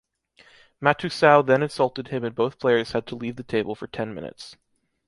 [0.81, 4.57] Matusow then insulted him and both players had to leave the table for ten minutes.